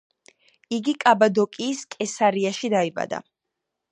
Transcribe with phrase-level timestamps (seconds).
[0.77, 3.23] იგი კაბადოკიის კესარიაში დაიბადა.